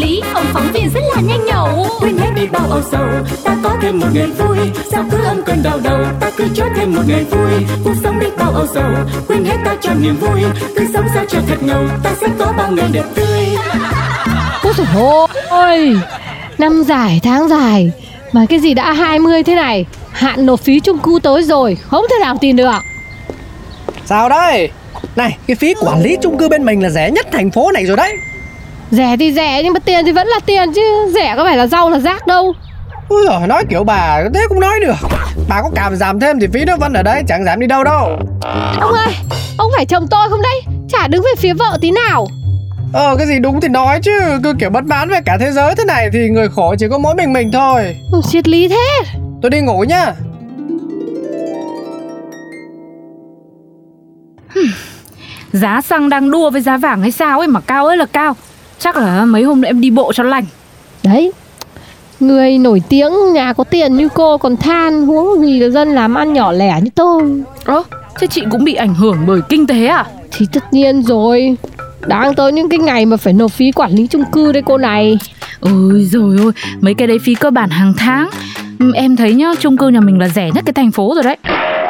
lý, 0.00 0.22
ông 0.34 0.44
phóng 0.52 0.72
viên 0.72 0.90
rất 0.94 1.00
là 1.14 1.22
nhanh 1.22 1.44
nhẩu. 1.46 1.86
Quên 2.00 2.18
hết 2.18 2.30
đi 2.36 2.46
bao 2.46 2.66
âu 2.70 2.82
sầu 2.92 3.06
ta 3.44 3.56
có 3.62 3.76
thêm 3.82 3.98
một 3.98 4.06
ngày 4.12 4.26
vui. 4.26 4.58
Sao 4.90 5.04
cứ 5.10 5.18
âm 5.24 5.42
cơn 5.42 5.62
đau 5.62 5.80
đầu 5.84 5.98
ta 6.20 6.30
cứ 6.36 6.44
cho 6.54 6.64
thêm 6.76 6.94
một 6.94 7.02
ngày 7.06 7.24
vui. 7.24 7.66
Cuộc 7.84 7.94
sống 8.02 8.20
đi 8.20 8.26
bao 8.38 8.52
âu 8.52 8.66
sầu 8.74 8.92
quên 9.28 9.44
hết 9.44 9.56
ta 9.64 9.76
cho 9.80 9.94
niềm 9.94 10.16
vui. 10.16 10.40
Cứ 10.76 10.86
sống 10.92 11.04
sao 11.14 11.24
cho 11.28 11.38
thật 11.48 11.62
ngầu 11.62 11.84
ta 12.02 12.10
sẽ 12.20 12.26
có 12.38 12.52
bao 12.56 12.72
ngày 12.72 12.88
đẹp 12.92 13.04
tươi. 13.14 13.46
Ôi 14.62 14.72
dồi 14.76 15.26
ôi 15.48 15.96
Năm 16.58 16.82
dài 16.82 17.20
tháng 17.22 17.48
dài. 17.48 17.92
Mà 18.32 18.46
cái 18.48 18.58
gì 18.58 18.74
đã 18.74 18.92
20 18.92 19.42
thế 19.42 19.54
này 19.54 19.86
Hạn 20.12 20.46
nộp 20.46 20.60
phí 20.60 20.80
chung 20.80 20.98
cư 20.98 21.18
tới 21.22 21.42
rồi 21.42 21.76
Không 21.82 22.04
thể 22.10 22.16
nào 22.20 22.36
tin 22.40 22.56
được. 22.56 22.78
Sao 24.06 24.28
đây? 24.28 24.70
Này, 25.16 25.36
cái 25.46 25.54
phí 25.54 25.74
quản 25.80 26.02
lý 26.02 26.16
chung 26.22 26.38
cư 26.38 26.48
bên 26.48 26.64
mình 26.64 26.82
là 26.82 26.90
rẻ 26.90 27.10
nhất 27.10 27.26
thành 27.32 27.50
phố 27.50 27.72
này 27.72 27.86
rồi 27.86 27.96
đấy 27.96 28.16
Rẻ 28.90 29.16
thì 29.16 29.32
rẻ 29.32 29.62
nhưng 29.64 29.72
mà 29.72 29.80
tiền 29.80 30.04
thì 30.04 30.12
vẫn 30.12 30.26
là 30.26 30.38
tiền 30.46 30.72
chứ. 30.72 30.82
Rẻ 31.14 31.34
có 31.36 31.44
phải 31.44 31.56
là 31.56 31.66
rau 31.66 31.90
là 31.90 31.98
rác 31.98 32.26
đâu. 32.26 32.54
Ui 33.08 33.22
giời, 33.28 33.46
nói 33.48 33.64
kiểu 33.70 33.84
bà 33.84 34.22
thế 34.34 34.40
cũng 34.48 34.60
nói 34.60 34.80
được. 34.80 35.08
Bà 35.48 35.62
có 35.62 35.70
cảm 35.74 35.96
giảm 35.96 36.20
thêm 36.20 36.40
thì 36.40 36.46
phí 36.52 36.64
nó 36.64 36.76
vẫn 36.76 36.92
ở 36.92 37.02
đấy, 37.02 37.22
chẳng 37.28 37.44
giảm 37.44 37.60
đi 37.60 37.66
đâu 37.66 37.84
đâu. 37.84 38.18
Ông 38.80 38.92
ơi 38.92 39.14
Ông 39.58 39.70
phải 39.76 39.86
chồng 39.86 40.06
tôi 40.10 40.28
không 40.28 40.42
đấy? 40.42 40.62
Chả 40.88 41.06
đứng 41.06 41.22
về 41.22 41.30
phía 41.38 41.52
vợ 41.54 41.78
tí 41.80 41.90
nào. 41.90 42.26
Ờ, 42.92 43.16
cái 43.18 43.26
gì 43.26 43.38
đúng 43.38 43.60
thì 43.60 43.68
nói 43.68 44.00
chứ 44.02 44.12
Cứ 44.44 44.54
kiểu 44.60 44.70
bất 44.70 44.84
mãn 44.84 45.08
với 45.08 45.20
cả 45.26 45.36
thế 45.40 45.50
giới 45.52 45.74
thế 45.74 45.84
này 45.84 46.08
thì 46.12 46.28
người 46.28 46.48
khổ 46.48 46.74
chỉ 46.78 46.86
có 46.90 46.98
mỗi 46.98 47.14
mình 47.14 47.32
mình 47.32 47.52
thôi. 47.52 47.96
Ừ, 48.12 48.20
Triết 48.28 48.48
lý 48.48 48.68
thế. 48.68 49.00
Tôi 49.42 49.50
đi 49.50 49.60
ngủ 49.60 49.84
nhá 49.88 50.12
Giá 55.52 55.80
xăng 55.80 56.08
đang 56.08 56.30
đua 56.30 56.50
với 56.50 56.60
giá 56.60 56.76
vàng 56.76 57.00
hay 57.00 57.10
sao 57.10 57.38
ấy 57.38 57.48
mà 57.48 57.60
cao 57.60 57.86
ơi 57.86 57.96
là 57.96 58.06
cao 58.12 58.36
Chắc 58.80 58.96
là 58.96 59.24
mấy 59.24 59.42
hôm 59.42 59.60
nữa 59.60 59.66
em 59.68 59.80
đi 59.80 59.90
bộ 59.90 60.12
cho 60.12 60.22
lành. 60.22 60.44
Đấy 61.02 61.32
Người 62.20 62.58
nổi 62.58 62.82
tiếng 62.88 63.32
nhà 63.32 63.52
có 63.52 63.64
tiền 63.64 63.96
như 63.96 64.08
cô 64.14 64.38
còn 64.38 64.56
than 64.56 65.06
huống 65.06 65.42
gì 65.42 65.60
là 65.60 65.68
dân 65.68 65.94
làm 65.94 66.14
ăn 66.14 66.32
nhỏ 66.32 66.52
lẻ 66.52 66.80
như 66.82 66.90
tôi. 66.94 67.22
Ơ, 67.64 67.82
thế 68.18 68.26
chị 68.26 68.42
cũng 68.50 68.64
bị 68.64 68.74
ảnh 68.74 68.94
hưởng 68.94 69.18
bởi 69.26 69.40
kinh 69.48 69.66
tế 69.66 69.86
à? 69.86 70.04
Thì 70.32 70.46
tất 70.52 70.72
nhiên 70.72 71.02
rồi. 71.02 71.56
Đang 72.06 72.34
tới 72.34 72.52
những 72.52 72.68
cái 72.68 72.78
ngày 72.78 73.06
mà 73.06 73.16
phải 73.16 73.32
nộp 73.32 73.52
phí 73.52 73.72
quản 73.72 73.92
lý 73.92 74.06
chung 74.06 74.24
cư 74.32 74.52
đây 74.52 74.62
cô 74.66 74.78
này. 74.78 75.18
Ôi 75.60 76.08
rồi 76.12 76.36
ôi, 76.42 76.52
mấy 76.80 76.94
cái 76.94 77.08
đấy 77.08 77.18
phí 77.24 77.34
cơ 77.34 77.50
bản 77.50 77.70
hàng 77.70 77.92
tháng. 77.98 78.30
Ừ, 78.78 78.92
Em 78.94 79.16
thấy 79.16 79.34
nhá, 79.34 79.52
chung 79.60 79.76
cư 79.76 79.88
nhà 79.88 80.00
mình 80.00 80.18
là 80.18 80.28
rẻ 80.28 80.50
nhất 80.54 80.64
cái 80.66 80.72
thành 80.72 80.92
phố 80.92 81.12
rồi 81.14 81.22
đấy. 81.24 81.36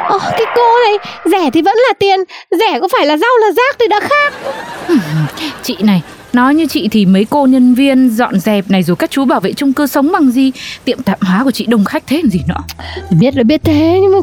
Ồ 0.09 0.19
cái 0.19 0.47
cô 0.57 0.63
này 0.85 0.99
Rẻ 1.25 1.51
thì 1.51 1.63
vẫn 1.63 1.77
là 1.77 1.93
tiền 1.99 2.21
Rẻ 2.51 2.81
có 2.81 2.89
phải 2.89 3.07
là 3.07 3.17
rau 3.17 3.31
là 3.41 3.53
rác 3.53 3.77
thì 3.79 3.87
đã 3.89 4.01
khác. 4.01 4.33
Chị 5.63 5.77
này, 5.81 6.03
nói 6.33 6.55
như 6.55 6.67
chị 6.67 6.89
thì 6.89 7.07
mấy 7.07 7.25
cô 7.25 7.47
nhân 7.47 7.75
viên 7.75 8.09
dọn 8.09 8.41
dẹp 8.41 8.71
này 8.71 8.83
rồi 8.83 8.97
các 8.97 9.11
chú 9.11 9.25
bảo 9.25 9.41
vệ 9.41 9.53
chung 9.53 9.73
cư 9.73 9.87
sống 9.87 10.13
bằng 10.13 10.31
gì? 10.31 10.53
Tiệm 10.85 11.03
tạp 11.03 11.19
hóa 11.23 11.45
của 11.45 11.51
chị 11.51 11.67
đông 11.67 11.85
khách 11.85 12.03
thế 12.07 12.17
làm 12.17 12.31
gì 12.31 12.41
nữa? 12.49 12.61
Biết 13.21 13.37
là 13.37 13.43
biết 13.43 13.61
thế 13.65 13.99
nhưng 14.03 14.13
mà 14.13 14.19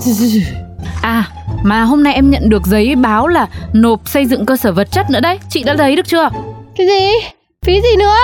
À, 1.01 1.23
mà 1.63 1.81
hôm 1.81 2.03
nay 2.03 2.13
em 2.13 2.29
nhận 2.29 2.49
được 2.49 2.65
giấy 2.65 2.95
báo 2.95 3.27
là 3.27 3.47
nộp 3.73 4.09
xây 4.09 4.25
dựng 4.25 4.45
cơ 4.45 4.57
sở 4.57 4.71
vật 4.71 4.91
chất 4.91 5.09
nữa 5.09 5.19
đấy. 5.19 5.39
Chị 5.49 5.63
đã 5.63 5.73
lấy 5.73 5.95
được 5.95 6.07
chưa? 6.07 6.29
Cái 6.77 6.87
gì? 6.87 7.27
Phí 7.65 7.73
gì 7.81 7.97
nữa? 7.99 8.15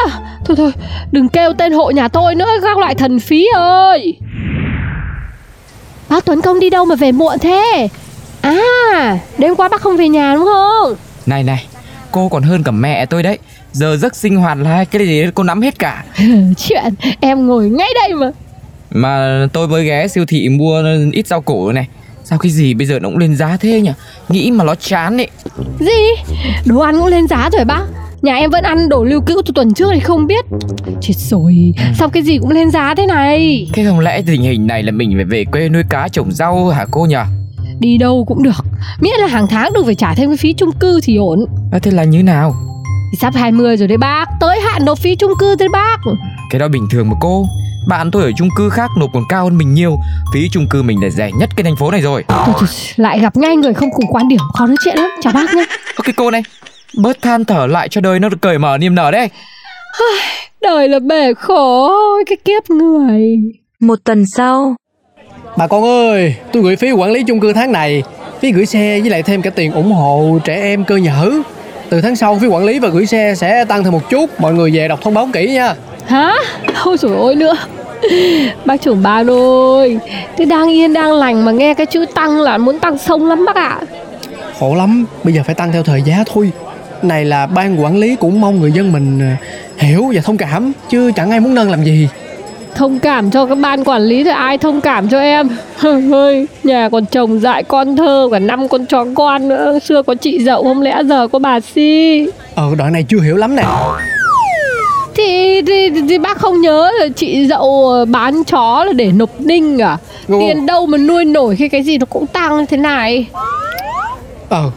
Thôi 0.45 0.57
thôi 0.57 0.71
đừng 1.11 1.29
kêu 1.29 1.53
tên 1.53 1.71
hộ 1.71 1.91
nhà 1.91 2.07
tôi 2.07 2.35
nữa 2.35 2.49
Các 2.61 2.77
loại 2.77 2.95
thần 2.95 3.19
phí 3.19 3.47
ơi. 3.55 4.17
Bác 6.09 6.25
Tuấn 6.25 6.41
Công 6.41 6.59
đi 6.59 6.69
đâu 6.69 6.85
mà 6.85 6.95
về 6.95 7.11
muộn 7.11 7.39
thế? 7.39 7.87
À 8.41 9.17
đêm 9.37 9.55
qua 9.55 9.69
bác 9.69 9.81
không 9.81 9.97
về 9.97 10.09
nhà 10.09 10.33
đúng 10.35 10.45
không? 10.45 10.95
Này 11.25 11.43
này, 11.43 11.65
cô 12.11 12.29
còn 12.29 12.43
hơn 12.43 12.63
cả 12.63 12.71
mẹ 12.71 13.05
tôi 13.05 13.23
đấy 13.23 13.37
Giờ 13.73 13.97
giấc 13.97 14.15
sinh 14.15 14.35
hoạt 14.35 14.57
là 14.57 14.85
cái 14.85 15.07
gì 15.07 15.23
cô 15.35 15.43
nắm 15.43 15.61
hết 15.61 15.79
cả. 15.79 16.03
Chuyện 16.57 16.93
em 17.19 17.47
ngồi 17.47 17.69
ngay 17.69 17.89
đây 18.03 18.13
mà. 18.13 18.31
Mà 18.91 19.45
tôi 19.53 19.67
mới 19.67 19.85
ghé 19.85 20.07
siêu 20.07 20.25
thị 20.27 20.49
mua 20.49 20.83
ít 21.11 21.27
rau 21.27 21.41
củ 21.41 21.71
này. 21.71 21.87
Sao 22.23 22.39
cái 22.39 22.51
gì 22.51 22.73
bây 22.73 22.87
giờ 22.87 22.99
nó 22.99 23.09
cũng 23.09 23.17
lên 23.17 23.35
giá 23.35 23.57
thế 23.57 23.81
nhỉ? 23.81 23.91
Nghĩ 24.29 24.51
mà 24.51 24.63
nó 24.63 24.75
chán 24.75 25.17
ấy. 25.17 25.27
Gì? 25.79 26.23
Đồ 26.65 26.79
ăn 26.79 26.95
cũng 26.99 27.05
lên 27.07 27.27
giá 27.27 27.49
rồi 27.53 27.65
bác. 27.65 27.83
Nhà 28.21 28.35
em 28.35 28.49
vẫn 28.49 28.63
ăn 28.63 28.89
đồ 28.89 29.03
lưu 29.03 29.21
cữu 29.21 29.41
từ 29.45 29.51
tuần 29.55 29.73
trước 29.73 29.89
thì 29.93 29.99
không 29.99 30.27
biết. 30.27 30.45
Chết 31.01 31.13
rồi 31.17 31.73
Sao 31.99 32.09
cái 32.09 32.23
gì 32.23 32.37
cũng 32.37 32.49
lên 32.49 32.71
giá 32.71 32.93
thế 32.95 33.05
này? 33.05 33.67
Thế 33.73 33.85
không 33.85 33.99
lẽ 33.99 34.21
tình 34.25 34.41
hình 34.41 34.67
này 34.67 34.83
là 34.83 34.91
mình 34.91 35.11
phải 35.15 35.25
về 35.25 35.45
quê 35.51 35.69
nuôi 35.69 35.83
cá 35.89 36.07
trồng 36.07 36.31
rau 36.31 36.69
hả 36.69 36.85
cô 36.91 37.05
nhỉ? 37.05 37.15
Đi 37.79 37.97
đâu 37.97 38.25
cũng 38.27 38.43
được. 38.43 38.65
Miễn 38.99 39.13
là 39.19 39.27
hàng 39.27 39.47
tháng 39.47 39.73
được 39.73 39.85
phải 39.85 39.95
trả 39.95 40.15
thêm 40.15 40.29
cái 40.29 40.37
phí 40.37 40.53
chung 40.53 40.71
cư 40.71 40.99
thì 41.03 41.17
ổn. 41.17 41.45
À, 41.71 41.79
Thế 41.79 41.91
là 41.91 42.03
như 42.03 42.23
nào 42.23 42.55
Thì 43.13 43.17
sắp 43.21 43.33
20 43.35 43.77
rồi 43.77 43.87
đấy 43.87 43.97
bác. 43.97 44.25
Tới 44.39 44.59
hạn 44.59 44.85
nộp 44.85 44.99
phí 44.99 45.15
chung 45.15 45.31
cư 45.39 45.55
đấy 45.55 45.67
bác. 45.69 45.97
Cái 46.49 46.59
đó 46.59 46.67
bình 46.67 46.87
thường 46.91 47.09
mà 47.09 47.15
cô. 47.19 47.47
Bạn 47.87 48.11
tôi 48.11 48.23
ở 48.23 48.31
chung 48.37 48.49
cư 48.55 48.69
khác 48.69 48.91
nộp 48.97 49.09
còn 49.13 49.23
cao 49.29 49.43
hơn 49.43 49.57
mình 49.57 49.73
nhiều. 49.73 49.99
Phí 50.33 50.49
chung 50.51 50.67
cư 50.69 50.83
mình 50.83 51.03
là 51.03 51.09
rẻ 51.09 51.31
nhất 51.39 51.49
cái 51.55 51.63
thành 51.63 51.75
phố 51.75 51.91
này 51.91 52.01
rồi. 52.01 52.23
Thôi, 52.27 52.53
thôi, 52.59 52.69
Lại 52.95 53.19
gặp 53.19 53.37
ngay 53.37 53.55
người 53.55 53.73
không 53.73 53.91
cùng 53.91 54.05
quan 54.09 54.27
điểm. 54.27 54.39
Khó 54.53 54.65
nói 54.65 54.75
chuyện 54.83 54.97
lắm. 54.97 55.09
Chào 55.21 55.33
bác 55.33 55.55
nhé 55.55 55.65
Ok 55.95 56.15
cô 56.15 56.31
này. 56.31 56.43
Bớt 56.97 57.21
than 57.21 57.45
thở 57.45 57.67
lại 57.67 57.89
cho 57.89 58.01
đời 58.01 58.19
nó 58.19 58.29
được 58.29 58.41
cởi 58.41 58.57
mở 58.57 58.77
niềm 58.77 58.95
nở 58.95 59.11
đấy. 59.11 59.29
Đời 60.61 60.89
là 60.89 60.99
bể 60.99 61.33
khổ. 61.33 61.91
Cái 62.25 62.37
kiếp 62.45 62.69
người. 62.69 63.37
Một 63.79 63.99
tuần 64.03 64.25
sau, 64.35 64.75
Bà 65.57 65.67
con 65.67 65.83
ơi, 65.83 66.35
tôi 66.51 66.63
gửi 66.63 66.75
phí 66.75 66.91
quản 66.91 67.11
lý 67.11 67.23
chung 67.23 67.39
cư 67.39 67.53
tháng 67.53 67.71
này. 67.71 68.03
Phí 68.41 68.51
gửi 68.51 68.65
xe 68.65 68.99
với 68.99 69.09
lại 69.09 69.23
thêm 69.23 69.41
cả 69.41 69.49
tiền 69.49 69.71
ủng 69.71 69.91
hộ 69.91 70.39
trẻ 70.43 70.55
em 70.55 70.85
cơ 70.85 70.95
nhở 70.95 71.31
Từ 71.93 72.01
tháng 72.01 72.15
sau 72.15 72.39
phí 72.39 72.47
quản 72.47 72.65
lý 72.65 72.79
và 72.79 72.89
gửi 72.89 73.05
xe 73.05 73.33
sẽ 73.35 73.65
tăng 73.65 73.83
thêm 73.83 73.93
một 73.93 74.09
chút. 74.09 74.39
Mọi 74.39 74.53
người 74.53 74.71
về 74.73 74.87
đọc 74.87 74.99
thông 75.01 75.13
báo 75.13 75.29
kỹ 75.33 75.47
nha. 75.53 75.75
Hả? 76.05 76.33
Ôi 76.83 76.97
dồi 76.97 77.15
ôi 77.15 77.35
nữa. 77.35 77.55
Bác 78.65 78.81
trưởng 78.81 79.03
ban 79.03 79.29
ơi 79.29 79.97
Thế 80.37 80.45
đang 80.45 80.69
yên 80.69 80.93
đang 80.93 81.13
lành 81.13 81.45
mà 81.45 81.51
nghe 81.51 81.73
cái 81.73 81.85
chữ 81.85 82.05
tăng 82.15 82.41
là 82.41 82.57
muốn 82.57 82.79
tăng 82.79 82.97
sông 82.97 83.25
lắm 83.25 83.45
bác 83.45 83.55
ạ. 83.55 83.79
Khổ 84.59 84.75
lắm, 84.75 85.05
bây 85.23 85.33
giờ 85.33 85.41
phải 85.45 85.55
tăng 85.55 85.71
theo 85.71 85.83
thời 85.83 86.01
giá 86.01 86.23
thôi. 86.33 86.51
Này 87.01 87.25
là 87.25 87.45
ban 87.45 87.83
quản 87.83 87.97
lý 87.97 88.15
cũng 88.15 88.41
mong 88.41 88.59
người 88.59 88.71
dân 88.71 88.91
mình 88.91 89.19
à, 89.19 89.37
hiểu 89.77 90.11
và 90.15 90.21
thông 90.21 90.37
cảm 90.37 90.71
Chứ 90.89 91.11
chẳng 91.15 91.31
ai 91.31 91.39
muốn 91.39 91.55
nâng 91.55 91.71
làm 91.71 91.83
gì 91.83 92.07
Thông 92.75 92.99
cảm 92.99 93.31
cho 93.31 93.45
các 93.45 93.55
ban 93.55 93.83
quản 93.83 94.01
lý 94.01 94.23
thì 94.23 94.29
ai 94.29 94.57
thông 94.57 94.81
cảm 94.81 95.09
cho 95.09 95.19
em? 95.19 95.49
Ơi 96.13 96.47
Nhà 96.63 96.89
còn 96.89 97.05
chồng 97.05 97.39
dại 97.39 97.63
con 97.63 97.95
thơ 97.95 98.29
Cả 98.31 98.39
năm 98.39 98.67
con 98.67 98.85
chó 98.85 99.05
con 99.15 99.49
nữa. 99.49 99.79
Xưa 99.79 100.01
có 100.03 100.15
chị 100.15 100.43
dậu 100.43 100.63
không 100.63 100.81
lẽ 100.81 101.01
giờ 101.05 101.27
có 101.27 101.39
bà 101.39 101.59
Si. 101.59 102.27
Ờ, 102.55 102.75
đoạn 102.77 102.93
này 102.93 103.05
chưa 103.09 103.19
hiểu 103.19 103.35
lắm 103.37 103.55
nè. 103.55 103.63
Thì, 105.15 105.61
thì, 105.67 105.89
thì 106.09 106.17
bác 106.17 106.37
không 106.37 106.61
nhớ 106.61 106.91
là 106.99 107.07
chị 107.15 107.47
dậu 107.47 107.93
bán 108.11 108.43
chó 108.43 108.83
là 108.85 108.93
để 108.93 109.11
nộp 109.11 109.41
ninh 109.41 109.79
à? 109.81 109.97
Ồ. 110.29 110.39
Tiền 110.39 110.65
đâu 110.65 110.85
mà 110.85 110.97
nuôi 110.97 111.25
nổi 111.25 111.55
khi 111.55 111.69
cái 111.69 111.83
gì 111.83 111.97
nó 111.97 112.05
cũng 112.05 112.27
tăng 112.27 112.57
như 112.57 112.65
thế 112.65 112.77
này? 112.77 113.27
Ờ 114.49 114.71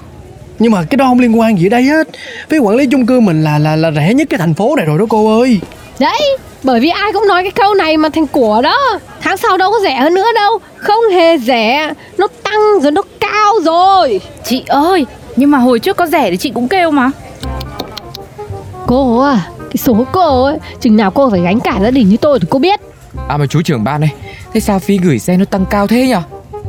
Nhưng 0.58 0.72
mà 0.72 0.82
cái 0.90 0.96
đó 0.96 1.04
không 1.04 1.20
liên 1.20 1.40
quan 1.40 1.58
gì 1.58 1.66
ở 1.66 1.68
đây 1.68 1.82
hết. 1.82 2.08
Phí 2.48 2.58
quản 2.58 2.76
lý 2.76 2.86
chung 2.86 3.06
cư 3.06 3.20
mình 3.20 3.44
là 3.44 3.58
là 3.58 3.76
là 3.76 3.90
rẻ 3.90 4.14
nhất 4.14 4.28
cái 4.30 4.38
thành 4.38 4.54
phố 4.54 4.76
này 4.76 4.86
rồi 4.86 4.98
đó 4.98 5.04
cô 5.08 5.40
ơi 5.40 5.60
Đấy 6.00 6.36
bởi 6.62 6.80
vì 6.80 6.88
ai 6.88 7.12
cũng 7.12 7.26
nói 7.28 7.42
cái 7.42 7.50
câu 7.52 7.74
này 7.74 7.96
mà 7.96 8.08
thành 8.08 8.26
của 8.26 8.62
đó 8.62 8.98
Tháng 9.20 9.36
sau 9.36 9.56
đâu 9.56 9.70
có 9.72 9.78
rẻ 9.82 9.96
hơn 9.96 10.14
nữa 10.14 10.26
đâu. 10.34 10.58
Không 10.76 11.04
hề 11.12 11.38
rẻ 11.38 11.92
Nó 12.18 12.26
tăng 12.42 12.80
rồi 12.82 12.92
nó 12.92 13.02
cao 13.20 13.54
rồi. 13.64 14.20
Chị 14.44 14.64
ơi, 14.66 15.06
nhưng 15.36 15.50
mà 15.50 15.58
hồi 15.58 15.78
trước 15.78 15.96
có 15.96 16.06
rẻ 16.06 16.30
thì 16.30 16.36
chị 16.36 16.50
cũng 16.50 16.68
kêu 16.68 16.90
mà. 16.90 17.10
Cô 18.86 19.20
à 19.20 19.46
Cái 19.60 19.76
số 19.76 20.04
cô 20.12 20.44
ấy 20.44 20.58
Chừng 20.80 20.96
nào 20.96 21.10
cô 21.10 21.30
phải 21.30 21.40
gánh 21.40 21.60
cả 21.60 21.78
gia 21.82 21.90
đình 21.90 22.08
như 22.08 22.16
tôi 22.16 22.40
thì 22.40 22.46
cô 22.50 22.58
biết. 22.58 22.80
À 23.28 23.36
mà 23.36 23.46
chú 23.46 23.62
trưởng 23.62 23.84
ban 23.84 24.00
này 24.00 24.12
Thế 24.52 24.60
sao 24.60 24.78
phí 24.78 24.98
gửi 24.98 25.18
xe 25.18 25.36
nó 25.36 25.44
tăng 25.44 25.66
cao 25.70 25.86
thế 25.86 26.06
nhỉ 26.06 26.14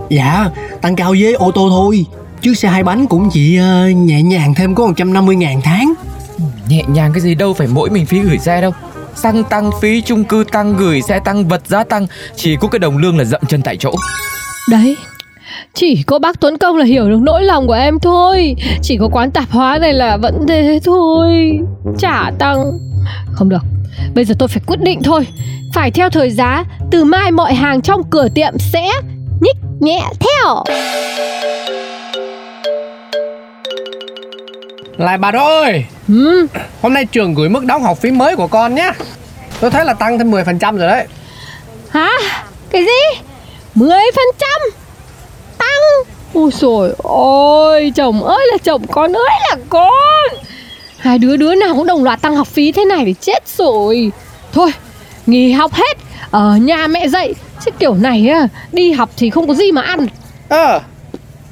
Dạ 0.10 0.50
tăng 0.82 0.96
cao 0.96 1.16
với 1.20 1.34
ô 1.34 1.52
tô 1.52 1.68
thôi. 1.70 2.06
Chứ 2.42 2.54
xe 2.54 2.68
hai 2.68 2.84
bánh 2.84 3.08
cũng 3.08 3.30
chỉ 3.34 3.58
ờ, 3.58 3.90
nhẹ 3.90 4.22
nhàng 4.22 4.54
thêm 4.54 4.76
có 4.76 4.86
150 4.86 5.36
ngàn 5.36 5.62
tháng. 5.64 5.94
Nhẹ 6.70 6.84
nhàng 6.88 7.14
cái 7.14 7.22
gì 7.22 7.36
đâu 7.36 7.54
phải 7.54 7.68
mỗi 7.68 7.90
mình 7.90 8.06
phí 8.06 8.20
gửi 8.20 8.38
xe 8.38 8.62
đâu 8.62 8.72
Xăng 9.18 9.44
tăng, 9.44 9.72
phí 9.82 10.02
chung 10.02 10.24
cư 10.24 10.44
tăng, 10.52 10.78
gửi 10.78 11.02
xe 11.02 11.20
tăng, 11.20 11.48
vật 11.48 11.62
giá 11.68 11.84
tăng. 11.84 12.08
Chỉ 12.36 12.56
có 12.56 12.68
cái 12.68 12.80
đồng 12.80 12.98
lương 12.98 13.18
là 13.18 13.24
dậm 13.24 13.42
chân 13.48 13.62
tại 13.62 13.78
chỗ. 13.78 13.92
Đấy 14.70 14.98
Chỉ 15.74 16.04
có 16.04 16.20
bác 16.20 16.40
Tuấn 16.40 16.58
Công 16.58 16.78
là 16.78 16.86
hiểu 16.86 17.10
được 17.10 17.20
nỗi 17.22 17.44
lòng 17.44 17.68
của 17.68 17.74
em 17.74 18.00
thôi. 18.00 18.56
Chỉ 18.82 18.98
có 18.98 19.10
quán 19.12 19.32
tạp 19.32 19.52
hóa 19.52 19.78
này 19.78 19.94
là 19.94 20.18
vẫn 20.18 20.46
thế 20.48 20.80
thôi. 20.86 21.60
Trả 22.00 22.32
tăng. 22.40 22.64
Không 23.34 23.50
được 23.50 23.64
Bây 24.16 24.26
giờ 24.26 24.36
tôi 24.40 24.48
phải 24.48 24.62
quyết 24.66 24.82
định 24.82 25.04
thôi. 25.04 25.28
Phải 25.74 25.92
theo 25.92 26.10
thời 26.10 26.32
giá 26.32 26.64
Từ 26.92 27.04
mai 27.04 27.32
mọi 27.32 27.54
hàng 27.54 27.82
trong 27.82 28.02
cửa 28.10 28.28
tiệm 28.36 28.54
sẽ 28.60 28.90
Nhích 29.42 29.58
nhẹ 29.80 30.04
theo. 30.20 30.64
Lại 34.98 35.18
bà 35.18 35.32
đó 35.32 35.48
ơi. 35.62 35.86
Ừ, 36.08 36.48
Hôm 36.82 36.94
nay 36.94 37.06
trường 37.06 37.34
gửi 37.34 37.50
mức 37.50 37.66
đóng 37.66 37.84
học 37.84 37.98
phí 38.02 38.12
mới 38.12 38.36
của 38.36 38.48
con 38.48 38.76
nhé. 38.76 38.92
Tôi 39.60 39.72
thấy 39.72 39.86
là 39.86 39.94
tăng 39.94 40.18
thêm 40.18 40.32
10% 40.32 40.78
rồi 40.78 40.88
đấy. 40.88 41.08
Hả? 41.90 42.10
Cái 42.70 42.86
gì? 42.86 43.22
10% 43.76 43.90
Tăng? 45.58 45.68
Ôi 46.34 46.52
trời 46.60 46.94
ơi 47.64 47.92
Chồng 47.96 48.24
ơi 48.24 48.48
là 48.52 48.58
chồng 48.64 48.88
Con 48.88 49.18
ơi 49.18 49.30
là 49.50 49.56
con. 49.70 49.92
Hai 50.98 51.18
đứa 51.18 51.38
đứa 51.38 51.56
nào 51.56 51.74
cũng 51.76 51.88
đồng 51.88 52.04
loạt 52.04 52.22
tăng 52.22 52.36
học 52.36 52.48
phí 52.48 52.72
thế 52.72 52.86
này 52.86 53.04
thì 53.06 53.16
chết 53.22 53.48
rồi. 53.58 54.12
Thôi 54.54 54.72
Nghỉ 55.26 55.52
học 55.52 55.74
hết 55.74 55.98
Ở 56.32 56.56
nhà 56.62 56.88
mẹ 56.88 57.08
dạy. 57.08 57.34
Chứ 57.66 57.72
kiểu 57.80 57.94
này 57.94 58.30
á 58.30 58.48
Đi 58.72 58.92
học 58.92 59.10
thì 59.18 59.30
không 59.30 59.48
có 59.48 59.54
gì 59.54 59.72
mà 59.72 59.82
ăn. 59.82 60.08
Ờ 60.50 60.80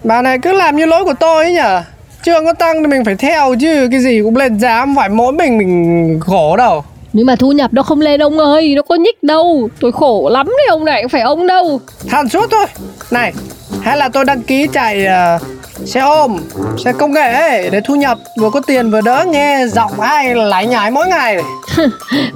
Bà 0.04 0.22
này 0.22 0.38
cứ 0.42 0.52
làm 0.54 0.76
như 0.76 0.86
lỗi 0.86 1.04
của 1.04 1.14
tôi 1.20 1.44
ấy 1.44 1.54
nhở 1.54 1.82
Trường 2.26 2.46
có 2.46 2.54
tăng 2.54 2.84
thì 2.84 2.88
mình 2.88 3.06
phải 3.06 3.16
theo 3.16 3.56
chứ 3.60 3.88
Cái 3.92 4.00
gì 4.00 4.22
cũng 4.24 4.36
lên 4.36 4.60
giá 4.60 4.80
không 4.80 4.96
phải 4.96 5.10
mỗi 5.10 5.34
mình 5.34 5.58
mình 5.58 6.20
khổ 6.20 6.58
đâu. 6.58 6.84
Nhưng 7.14 7.26
mà 7.26 7.36
thu 7.36 7.52
nhập 7.52 7.74
nó 7.74 7.84
không 7.84 8.02
lên 8.02 8.24
ông 8.24 8.38
ơi 8.38 8.74
Nó 8.76 8.82
có 8.82 8.96
nhích 8.96 9.24
đâu. 9.24 9.70
Tôi 9.80 9.92
khổ 9.92 10.30
lắm 10.32 10.48
đấy 10.48 10.68
ông 10.70 10.86
này 10.86 11.04
phải 11.12 11.22
ông 11.22 11.48
đâu. 11.48 11.80
Than 12.08 12.30
suốt 12.30 12.52
thôi. 12.52 12.66
Này 13.12 13.34
Hay 13.82 13.98
là 13.98 14.10
tôi 14.10 14.26
đăng 14.26 14.42
ký 14.42 14.68
chạy 14.74 15.06
ờ, 15.06 15.40
xe 15.86 16.00
ôm 16.00 16.38
Xe 16.86 16.94
công 16.94 17.12
nghệ 17.12 17.32
ấy 17.32 17.70
Để 17.70 17.82
thu 17.86 17.96
nhập 17.96 18.18
vừa 18.40 18.50
có 18.50 18.62
tiền 18.68 18.92
vừa 18.92 19.02
đỡ 19.02 19.26
nghe 19.28 19.66
giọng 19.68 20.00
ai 20.00 20.36
lải 20.36 20.68
nhải 20.68 20.92
mỗi 20.92 21.08
ngày 21.08 21.38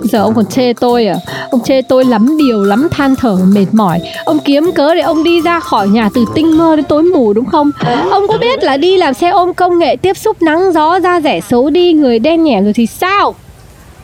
Giờ 0.03 0.21
ông 0.21 0.35
còn 0.35 0.45
chê 0.45 0.73
tôi 0.73 1.07
à 1.07 1.15
Ông 1.51 1.63
chê 1.63 1.81
tôi 1.81 2.05
lắm 2.05 2.37
điều 2.37 2.63
lắm 2.63 2.87
than 2.91 3.15
thở 3.15 3.37
mệt 3.47 3.65
mỏi. 3.71 3.99
Ông 4.25 4.39
kiếm 4.39 4.71
cớ 4.75 4.95
để 4.95 5.01
ông 5.01 5.23
đi 5.23 5.41
ra 5.41 5.59
khỏi 5.59 5.87
nhà 5.87 6.09
từ 6.13 6.25
tinh 6.35 6.57
mơ 6.57 6.75
đến 6.75 6.85
tối 6.85 7.03
mù 7.03 7.33
đúng 7.33 7.45
không? 7.45 7.71
Ông 8.11 8.27
có 8.27 8.37
biết 8.37 8.63
là 8.63 8.77
đi 8.77 8.97
làm 8.97 9.13
xe 9.13 9.29
ôm 9.29 9.53
công 9.53 9.79
nghệ 9.79 9.95
tiếp 9.95 10.17
xúc 10.17 10.41
nắng 10.41 10.73
gió 10.73 10.99
da 10.99 11.21
rẻ 11.21 11.41
xấu 11.41 11.69
đi 11.69 11.93
người 11.93 12.19
đen 12.19 12.43
nhẻ 12.43 12.61
rồi 12.61 12.73
thì 12.73 12.85
sao? 12.85 13.35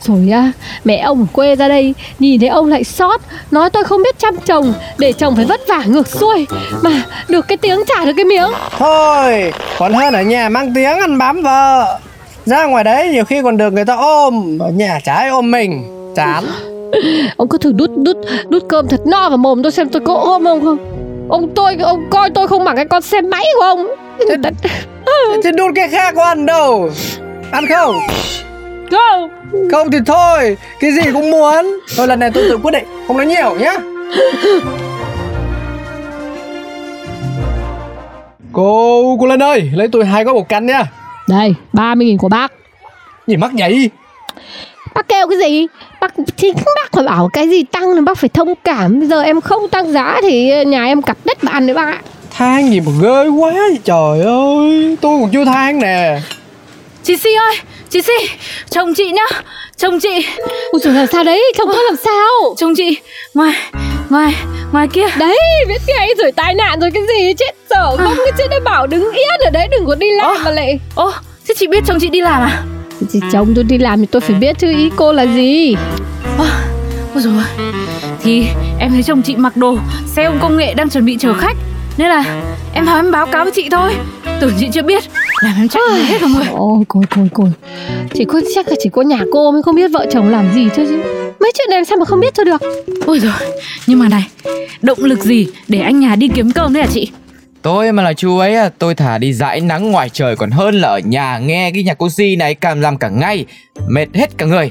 Rồi 0.02 0.28
á, 0.32 0.52
mẹ 0.84 0.96
ông 0.96 1.20
ở 1.20 1.26
quê 1.32 1.56
ra 1.56 1.68
đây 1.68 1.94
Nhìn 2.18 2.40
thấy 2.40 2.48
ông 2.48 2.66
lại 2.66 2.84
sót 2.84 3.20
Nói 3.50 3.70
tôi 3.70 3.84
không 3.84 4.02
biết 4.02 4.18
chăm 4.18 4.36
chồng 4.36 4.74
Để 4.98 5.12
chồng 5.12 5.36
phải 5.36 5.44
vất 5.44 5.60
vả 5.68 5.82
ngược 5.86 6.08
xuôi. 6.08 6.46
Mà 6.82 7.02
được 7.28 7.48
cái 7.48 7.56
tiếng 7.56 7.82
trả 7.86 8.04
được 8.04 8.12
cái 8.16 8.24
miếng. 8.24 8.50
Thôi 8.78 9.52
Còn 9.78 9.92
hơn 9.92 10.14
ở 10.14 10.22
nhà 10.22 10.48
mang 10.48 10.74
tiếng 10.74 10.98
ăn 10.98 11.18
bám 11.18 11.42
vợ. 11.42 11.98
Ra 12.46 12.64
ngoài 12.64 12.84
đấy 12.84 13.08
nhiều 13.08 13.24
khi 13.24 13.42
còn 13.42 13.56
được 13.56 13.72
người 13.72 13.84
ta 13.84 13.96
ôm 13.96 14.58
Ở 14.58 14.70
nhà 14.70 14.98
trái 15.04 15.28
ôm 15.28 15.50
mình. 15.50 15.82
Chán. 16.16 16.44
Ông 17.36 17.48
cứ 17.48 17.58
thử 17.58 17.72
đút 17.72 17.90
đút 17.96 18.16
đút 18.48 18.62
cơm 18.68 18.88
thật 18.88 19.00
no 19.06 19.28
vào 19.28 19.38
mồm 19.38 19.62
tôi 19.62 19.72
xem 19.72 19.88
tôi 19.88 20.02
có 20.06 20.14
ôm 20.14 20.44
ông 20.44 20.64
không. 20.64 20.78
Ông 21.28 21.54
tôi 21.54 21.76
ông 21.76 22.10
coi 22.10 22.30
tôi 22.30 22.48
không 22.48 22.64
bằng 22.64 22.76
cái 22.76 22.84
con 22.84 23.02
xe 23.02 23.20
máy 23.20 23.44
của 23.58 23.64
ông. 23.64 23.86
Chứ 25.42 25.50
đút 25.56 25.72
cái 25.74 25.88
khác 25.88 26.14
có 26.16 26.24
ăn 26.24 26.46
đâu. 26.46 26.90
Ăn 27.50 27.64
không? 27.66 27.96
Không. 28.90 29.30
Không 29.70 29.90
thì 29.90 29.98
thôi 30.06 30.56
Cái 30.80 30.92
gì 30.92 31.02
cũng 31.12 31.30
muốn. 31.30 31.80
Thôi 31.96 32.08
lần 32.08 32.20
này 32.20 32.30
tôi 32.34 32.44
tự 32.48 32.58
quyết 32.62 32.70
định 32.70 32.84
Không 33.06 33.16
nói 33.16 33.26
nhiều 33.26 33.54
nhá. 33.54 33.72
Cô, 38.52 39.16
cô 39.20 39.26
Linh 39.26 39.42
ơi 39.42 39.70
Lấy 39.74 39.88
tôi 39.88 40.04
hai 40.04 40.24
gói 40.24 40.34
bột 40.34 40.48
canh 40.48 40.66
nha 40.66 40.84
Đây 41.28 41.54
30 41.72 42.06
nghìn 42.06 42.18
của 42.18 42.28
bác. 42.28 42.52
Gì 43.26 43.36
mắc 43.36 43.50
vậy 43.58 43.90
Bác 44.96 45.08
kêu 45.08 45.26
cái 45.28 45.38
gì? 45.38 45.66
Bác 46.00 46.14
chính 46.36 46.54
bác 46.54 46.92
phải 46.92 47.04
bảo 47.04 47.28
cái 47.32 47.48
gì 47.48 47.62
tăng 47.72 47.94
thì 47.94 48.00
bác 48.00 48.18
phải 48.18 48.30
thông 48.34 48.54
cảm. 48.64 48.98
Bây 48.98 49.08
giờ 49.08 49.22
em 49.22 49.40
không 49.40 49.68
tăng 49.68 49.92
giá 49.92 50.18
thì 50.22 50.64
nhà 50.64 50.84
em 50.84 51.02
cặp 51.02 51.16
đất 51.24 51.44
mà 51.44 51.52
ăn 51.52 51.66
đấy 51.66 51.74
bác 51.74 51.86
ạ. 51.86 52.00
Than 52.30 52.70
gì 52.70 52.80
mà 52.80 52.92
ghê 53.02 53.28
quá 53.28 53.52
vậy? 53.52 53.78
Trời 53.84 54.20
ơi 54.20 54.96
Tôi 55.00 55.20
còn 55.20 55.30
chưa 55.32 55.44
than 55.44 55.78
nè. 55.78 56.20
Chị 57.02 57.16
Si 57.16 57.34
ơi 57.34 57.56
Chị 57.90 58.02
Si 58.02 58.12
Chồng 58.70 58.94
chị 58.94 59.10
nhá 59.10 59.26
Chồng 59.76 60.00
chị. 60.00 60.26
Ôi 60.72 60.80
trời 60.84 60.92
làm 60.94 61.06
sao 61.06 61.24
đấy? 61.24 61.52
Chồng 61.58 61.68
tôi 61.72 61.84
làm 61.86 61.96
sao? 62.04 62.54
Chồng 62.56 62.74
chị 62.76 62.98
Ngoài 63.34 63.54
Ngoài 64.10 64.34
Ngoài 64.72 64.88
kia. 64.92 65.06
Đấy 65.18 65.38
biết 65.68 65.80
ngay 65.86 66.08
rồi 66.18 66.32
tai 66.32 66.54
nạn 66.54 66.80
rồi 66.80 66.90
cái 66.94 67.02
gì 67.08 67.34
chết. 67.38 67.54
Dở 67.70 67.96
Không? 67.96 68.14
Cái 68.16 68.32
chết 68.38 68.46
đã 68.50 68.56
bảo 68.64 68.86
đứng 68.86 69.12
yên 69.12 69.40
ở 69.44 69.50
đấy 69.50 69.68
đừng 69.70 69.86
có 69.86 69.94
đi 69.94 70.10
làm 70.10 70.26
Ơ. 70.26 70.40
mà 70.44 70.50
lại 70.50 70.80
Ô 70.94 71.12
Thế 71.48 71.54
chị 71.58 71.66
biết 71.66 71.84
chồng 71.86 71.98
chị 72.00 72.08
đi 72.08 72.20
làm 72.20 72.42
à 72.42 72.62
Thì 73.12 73.20
chồng 73.32 73.54
tôi 73.54 73.64
đi 73.64 73.78
làm 73.78 74.00
thì 74.00 74.06
tôi 74.06 74.20
phải 74.20 74.36
biết 74.36 74.58
chứ 74.58 74.70
ý 74.70 74.90
cô 74.96 75.12
là 75.12 75.22
gì? 75.22 75.74
Ôi 76.38 77.22
dồi 77.22 77.34
ôi. 77.34 77.72
Thì 78.22 78.46
em 78.78 78.90
thấy 78.90 79.02
chồng 79.02 79.22
chị 79.22 79.36
mặc 79.36 79.56
đồ 79.56 79.78
Xe 80.06 80.24
ôm 80.24 80.38
công 80.40 80.56
nghệ 80.56 80.74
đang 80.74 80.88
chuẩn 80.88 81.04
bị 81.04 81.16
chở 81.20 81.34
khách 81.34 81.56
Nên 81.98 82.08
là 82.08 82.24
em 82.74 82.84
vào 82.84 82.96
em 82.96 83.10
báo 83.10 83.26
cáo 83.26 83.44
với 83.44 83.52
chị 83.52 83.68
thôi. 83.70 83.94
Tưởng 84.40 84.52
chị 84.60 84.68
chưa 84.72 84.82
biết 84.82 85.04
Làm 85.42 85.54
em 85.58 85.68
chạy 85.68 85.82
hết 86.06 86.20
rồi 86.20 86.30
Ôi 86.50 86.84
côi 86.88 87.04
côi 87.14 87.28
côi 87.34 87.50
Chỉ 88.14 88.24
có 88.24 88.40
chắc 88.54 88.68
là 88.68 88.74
chỉ 88.82 88.88
có 88.92 89.02
nhà 89.02 89.20
cô 89.32 89.52
mới 89.52 89.62
không 89.62 89.74
biết 89.74 89.88
vợ 89.92 90.06
chồng 90.12 90.28
làm 90.28 90.54
gì 90.54 90.68
thôi 90.76 90.86
chứ. 90.88 90.96
Mấy 91.40 91.52
chuyện 91.54 91.68
này 91.70 91.84
sao 91.84 91.98
mà 91.98 92.04
không 92.04 92.20
biết 92.20 92.34
cho 92.34 92.44
được? 92.44 92.62
Ôi 93.06 93.18
rồi 93.18 93.32
Nhưng 93.86 93.98
mà 93.98 94.08
này 94.08 94.28
Động 94.82 94.98
lực 95.04 95.22
gì 95.22 95.46
để 95.68 95.78
anh 95.78 96.00
nhà 96.00 96.16
đi 96.16 96.28
kiếm 96.28 96.50
cơm 96.50 96.72
đấy 96.72 96.82
hả 96.82 96.88
chị 96.92 97.10
Tôi 97.66 97.92
mà 97.92 98.02
là 98.02 98.12
chú 98.12 98.38
ấy 98.38 98.54
à, 98.54 98.70
tôi 98.78 98.94
thả 98.94 99.18
đi 99.18 99.32
dãi 99.32 99.60
nắng 99.60 99.90
ngoài 99.90 100.08
trời 100.12 100.36
còn 100.36 100.50
hơn 100.50 100.74
là 100.74 100.88
ở 100.88 100.98
nhà 100.98 101.38
nghe 101.38 101.70
cái 101.74 101.82
nhạc 101.82 101.98
cô 101.98 102.08
Si 102.08 102.36
này 102.36 102.54
cảm 102.54 102.80
làm 102.80 102.98
cả 102.98 103.08
ngày 103.08 103.44
Mệt 103.88 104.06
hết 104.14 104.38
cả 104.38 104.46
người. 104.46 104.70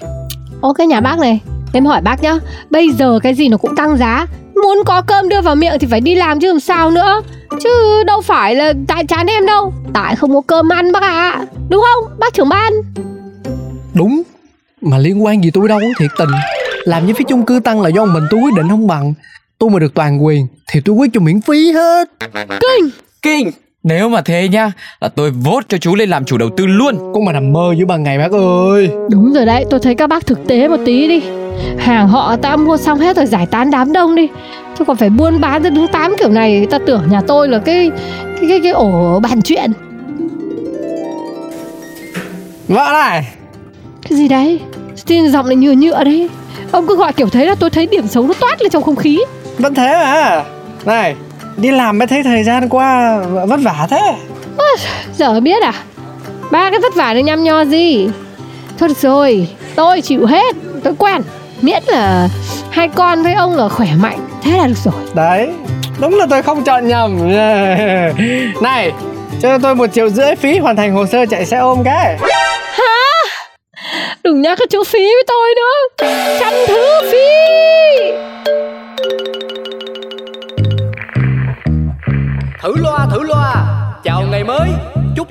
Ô 0.62 0.74
cái 0.74 0.88
nhà 0.88 1.02
bác 1.02 1.20
này 1.20 1.40
Em 1.74 1.86
hỏi 1.86 2.02
bác 2.02 2.22
nhá 2.22 2.40
Bây 2.70 2.92
giờ 2.92 3.20
cái 3.24 3.34
gì 3.34 3.50
nó 3.50 3.58
cũng 3.58 3.76
tăng 3.76 3.98
giá 3.98 4.28
Muốn 4.56 4.78
có 4.86 5.02
cơm 5.02 5.30
đưa 5.30 5.42
vào 5.42 5.56
miệng 5.56 5.74
thì 5.80 5.88
phải 5.92 6.02
đi 6.02 6.16
làm 6.16 6.40
chứ 6.40 6.48
làm 6.48 6.60
sao 6.60 6.92
nữa. 6.92 7.22
Chứ 7.64 8.04
đâu 8.08 8.22
phải 8.22 8.56
là 8.56 8.74
tại 8.88 9.06
chán 9.06 9.28
em 9.28 9.46
đâu 9.46 9.74
Tại 9.94 10.16
không 10.16 10.34
có 10.34 10.42
cơm 10.42 10.70
ăn 10.70 10.92
bác 10.92 11.04
ạ. 11.04 11.46
Đúng 11.70 11.84
không 11.84 12.18
bác 12.20 12.34
trưởng 12.34 12.50
ban? 12.50 12.74
Đúng 13.94 14.22
Mà 14.82 14.98
liên 14.98 15.24
quan 15.24 15.44
gì 15.44 15.52
tôi 15.52 15.68
đâu 15.68 15.82
thiệt 16.00 16.12
tình. 16.18 16.30
Làm 16.84 17.06
như 17.06 17.14
phía 17.14 17.26
chung 17.28 17.46
cư 17.46 17.60
tăng 17.60 17.82
là 17.82 17.90
do 17.90 18.06
mình 18.06 18.24
tôi 18.30 18.40
quyết 18.40 18.54
định 18.56 18.70
không 18.70 18.88
bằng 18.88 19.14
Tôi 19.60 19.70
mà 19.70 19.80
được 19.80 19.94
toàn 19.94 20.26
quyền 20.26 20.48
Thì 20.72 20.80
tôi 20.86 20.96
quyết 20.96 21.10
cho 21.14 21.20
miễn 21.20 21.42
phí 21.42 21.72
hết. 21.72 22.10
Kinh! 22.60 22.90
Kinh! 23.22 23.52
Nếu 23.84 24.10
mà 24.10 24.22
thế 24.22 24.48
nhá 24.50 24.72
Là 25.02 25.10
tôi 25.10 25.32
vote 25.32 25.66
cho 25.70 25.78
chú 25.78 25.96
lên 25.96 26.10
làm 26.10 26.26
chủ 26.26 26.38
đầu 26.38 26.50
tư 26.58 26.66
luôn. 26.66 27.14
Con 27.14 27.26
mà 27.26 27.32
nằm 27.32 27.54
mơ 27.54 27.74
giữa 27.78 27.86
ban 27.86 28.04
ngày 28.04 28.18
bác 28.18 28.32
ơi. 28.32 28.90
Đúng 29.10 29.34
rồi 29.34 29.46
đấy 29.46 29.66
tôi 29.70 29.80
thấy 29.80 29.96
các 29.96 30.08
bác 30.08 30.26
thực 30.26 30.48
tế 30.48 30.68
một 30.68 30.78
tí 30.86 31.08
đi. 31.08 31.22
Hàng 31.78 32.08
họ 32.08 32.36
ta 32.36 32.56
mua 32.56 32.78
xong 32.78 33.00
hết 33.00 33.16
rồi 33.16 33.26
giải 33.26 33.46
tán 33.46 33.72
đám 33.72 33.94
đông 33.94 34.16
đi. 34.16 34.28
Chứ 34.78 34.86
còn 34.86 34.98
phải 34.98 35.10
buôn 35.10 35.42
bán 35.42 35.62
tới 35.62 35.72
đứng 35.72 35.88
tám 35.88 36.16
kiểu 36.20 36.30
này 36.30 36.68
ta 36.70 36.80
tưởng 36.86 37.04
nhà 37.10 37.22
tôi 37.28 37.50
là 37.50 37.60
cái 37.60 37.92
cái 38.36 38.50
cái, 38.50 38.60
cái 38.64 38.72
ổ 38.72 39.20
bàn 39.20 39.42
chuyện. 39.42 39.72
Vợ 42.68 42.90
này! 42.94 43.28
Cái 44.10 44.18
gì 44.18 44.28
đấy? 44.28 44.60
Tin 45.06 45.32
giọng 45.32 45.48
này 45.48 45.56
nhựa 45.56 45.74
nhựa 45.74 46.04
đấy. 46.04 46.30
Ông 46.72 46.88
cứ 46.88 46.96
gọi 46.96 47.14
kiểu 47.14 47.30
thế 47.30 47.46
là 47.46 47.56
tôi 47.56 47.70
thấy 47.70 47.86
điểm 47.86 48.08
xấu 48.08 48.28
nó 48.28 48.34
toát 48.40 48.62
lên 48.62 48.72
trong 48.72 48.84
không 48.84 48.96
khí 48.96 49.20
Vẫn 49.58 49.76
thế 49.76 49.94
mà. 49.94 50.44
Này 50.86 51.16
Đi 51.58 51.72
làm 51.72 51.98
mới 51.98 52.08
thấy 52.08 52.24
thời 52.24 52.44
gian 52.44 52.70
qua 52.70 53.20
vất 53.48 53.60
vả 53.64 53.88
thế. 53.90 54.14
Giờ 55.18 55.40
biết 55.40 55.64
à? 55.64 55.74
Ba 56.52 56.70
cái 56.72 56.80
vất 56.80 56.96
vả 56.96 57.14
này 57.14 57.24
nhăm 57.24 57.44
nho 57.44 57.62
gì? 57.62 58.10
Thôi 58.80 58.90
được 58.90 58.98
rồi 58.98 59.48
Tôi 59.76 60.02
chịu 60.02 60.26
hết. 60.26 60.56
Tôi 60.84 60.94
quen. 60.98 61.22
Miễn 61.62 61.84
là 61.88 62.30
hai 62.70 62.88
con 62.88 63.24
với 63.24 63.34
ông 63.34 63.56
là 63.56 63.70
khỏe 63.70 63.88
mạnh. 64.00 64.20
Thế 64.44 64.58
là 64.58 64.68
được 64.68 64.78
rồi. 64.84 64.94
Đấy 65.14 65.50
Đúng 66.00 66.16
là 66.16 66.26
tôi 66.30 66.42
không 66.42 66.64
chọn 66.64 66.88
nhầm. 66.88 67.18
Này 68.62 68.92
Cho 69.42 69.58
tôi 69.58 69.76
một 69.76 69.88
triệu 69.94 70.10
rưỡi 70.10 70.36
phí 70.36 70.58
hoàn 70.58 70.76
thành 70.76 70.94
hồ 70.94 71.06
sơ 71.06 71.26
chạy 71.26 71.46
xe 71.46 71.58
ôm 71.58 71.84
cái. 71.86 72.18
Đừng 74.24 74.42
nhắc 74.42 74.58
cái 74.58 74.68
chữ 74.70 74.84
phí 74.84 75.00
với 75.00 75.24
tôi 75.28 75.54
nữa. 75.56 76.06
Trăm 76.40 76.54
thứ 76.68 77.02
phí 77.12 77.55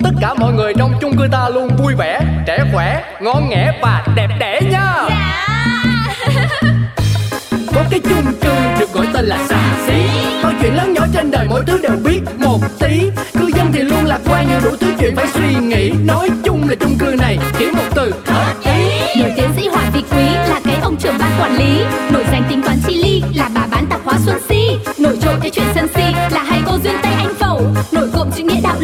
tất 0.05 0.11
cả 0.21 0.33
mọi 0.33 0.53
người 0.53 0.73
trong 0.77 0.93
chung 1.01 1.17
cư 1.17 1.27
ta 1.31 1.49
luôn 1.49 1.69
vui 1.77 1.95
vẻ 1.95 2.19
Trẻ 2.47 2.63
khỏe, 2.73 3.03
ngon 3.21 3.49
nghẻ 3.49 3.79
và 3.81 4.05
đẹp 4.15 4.27
đẽ 4.39 4.61
nha. 4.71 4.93
Có 7.75 7.83
cái 7.89 7.99
chung 7.99 8.33
cư 8.41 8.55
được 8.79 8.93
gọi 8.93 9.07
tên 9.13 9.25
là 9.25 9.37
xà 9.49 9.59
xí. 9.87 9.93
Mọi 10.43 10.53
chuyện 10.61 10.75
lớn 10.75 10.93
nhỏ 10.93 11.01
trên 11.13 11.31
đời 11.31 11.47
mỗi 11.49 11.63
thứ 11.67 11.79
đều 11.83 11.97
biết 12.03 12.19
một 12.37 12.59
tí. 12.79 13.09
Cư 13.39 13.51
dân 13.55 13.71
thì 13.73 13.79
luôn 13.79 14.05
lạc 14.05 14.19
quan 14.29 14.47
nhiều 14.47 14.59
đủ 14.63 14.69
thứ 14.79 14.93
chuyện 14.99 15.15
phải 15.15 15.27
suy 15.27 15.55
nghĩ. 15.55 15.91
Nói 16.05 16.29
chung 16.43 16.69
là 16.69 16.75
chung 16.79 16.97
cư 16.99 17.15
này 17.19 17.37
chỉ 17.59 17.65
một 17.71 17.95
từ. 17.95 18.13
Hợp 18.25 18.53
ý. 18.65 19.21
Nổi 19.21 19.31
tiến 19.35 19.49
sĩ 19.55 19.67
Hoàng 19.67 19.91
Vị 19.93 20.03
Quý 20.11 20.25
là 20.49 20.59
cái 20.65 20.75
ông 20.81 20.95
trưởng 20.97 21.17
ban 21.19 21.31
quản 21.41 21.57
lý. 21.57 21.83
Nổi 22.11 22.23
danh 22.31 22.43
tính 22.49 22.61
toán 22.63 22.77